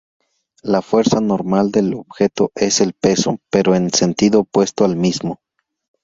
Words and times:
La 0.63 0.81
fuerza 0.81 1.19
normal 1.21 1.69
del 1.71 1.93
objeto 1.93 2.51
es 2.55 2.81
el 2.81 2.93
peso, 2.93 3.37
pero 3.51 3.75
en 3.75 3.91
sentido 3.93 4.39
opuesto 4.39 4.83
al 4.83 4.95
mismo. 4.95 5.39